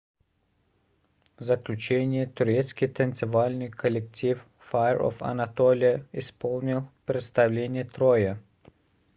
в 1.37 1.43
заключение 1.43 2.25
турецкий 2.25 2.87
танцевальный 2.87 3.69
коллектив 3.69 4.43
fire 4.71 4.99
of 4.99 5.19
anatolia 5.19 6.03
исполнил 6.11 6.87
представление 7.05 7.83
троя 7.85 8.41